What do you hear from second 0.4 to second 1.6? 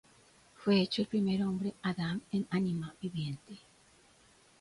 Fué hecho el primer